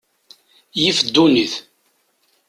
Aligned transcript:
Yif 0.81 0.99
ddunit. 1.05 1.53